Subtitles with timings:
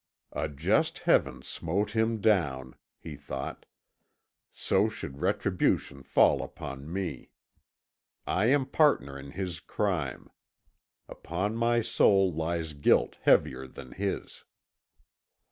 [0.33, 3.67] "A just Heaven smote him down," he thought;
[4.51, 7.29] "so should retribution fall upon me.
[8.25, 10.31] I am partner in his crime.
[11.07, 14.43] Upon my soul lies guilt heavier than his."